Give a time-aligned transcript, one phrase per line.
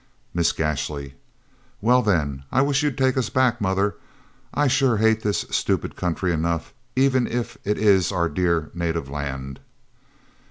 [0.33, 1.13] Miss Gashly
[1.79, 3.97] "Well then, I wish you'd take us back, mother;
[4.51, 9.09] I'm sure I hate this stoopid country enough, even if it is our dear native
[9.11, 9.59] land."